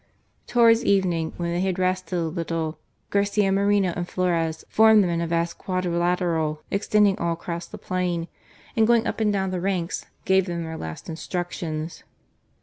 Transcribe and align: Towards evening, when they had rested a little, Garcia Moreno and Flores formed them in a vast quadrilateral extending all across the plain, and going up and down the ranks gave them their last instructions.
Towards 0.47 0.83
evening, 0.83 1.33
when 1.37 1.51
they 1.51 1.61
had 1.61 1.77
rested 1.77 2.15
a 2.17 2.23
little, 2.23 2.79
Garcia 3.11 3.51
Moreno 3.51 3.93
and 3.95 4.09
Flores 4.09 4.65
formed 4.67 5.03
them 5.03 5.11
in 5.11 5.21
a 5.21 5.27
vast 5.27 5.59
quadrilateral 5.59 6.63
extending 6.71 7.19
all 7.19 7.33
across 7.33 7.67
the 7.67 7.77
plain, 7.77 8.27
and 8.75 8.87
going 8.87 9.05
up 9.05 9.19
and 9.19 9.31
down 9.31 9.51
the 9.51 9.61
ranks 9.61 10.07
gave 10.25 10.47
them 10.47 10.63
their 10.63 10.75
last 10.75 11.07
instructions. 11.07 12.03